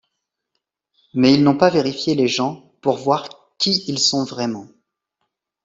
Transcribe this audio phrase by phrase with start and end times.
[1.13, 4.67] Mais ils n'ont pas vérifié les gens pour voir qui ils sont vraiment.